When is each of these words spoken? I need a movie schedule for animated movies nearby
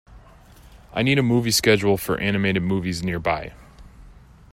I 0.93 1.03
need 1.03 1.19
a 1.19 1.21
movie 1.21 1.51
schedule 1.51 1.95
for 1.95 2.17
animated 2.17 2.63
movies 2.63 3.03
nearby 3.03 3.53